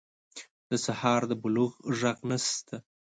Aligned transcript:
د 0.69 0.71
سهار 0.85 1.21
د 1.27 1.31
بلوغ 1.41 1.71
ږغ 1.99 2.17
نشته 2.29 2.77